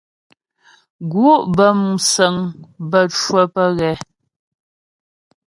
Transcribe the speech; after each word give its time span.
Gǔ' 1.11 1.29
bə́ 1.55 1.69
músəŋ 1.81 2.35
bə́ 2.89 3.03
cwə́ 3.17 3.43
pə́ 3.53 3.67
ghɛ. 3.77 3.91